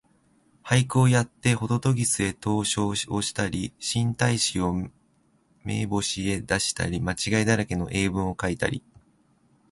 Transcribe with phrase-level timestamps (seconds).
[0.63, 4.73] 俳句をやってほととぎすへ投書をしたり、新体詩を
[5.63, 8.81] 明星へ出したり、間違いだらけの英文をかいたり、